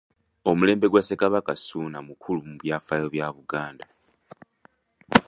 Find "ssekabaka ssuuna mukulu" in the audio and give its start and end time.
1.03-2.41